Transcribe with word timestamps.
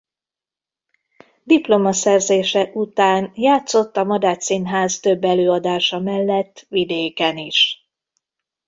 Diplomaszerzése 1.43 2.69
után 2.73 3.31
játszott 3.35 3.97
a 3.97 4.03
Madách 4.03 4.39
Színház 4.39 4.99
több 4.99 5.23
előadása 5.23 5.99
mellett 5.99 6.65
vidéken 6.69 7.37
is. 7.37 7.89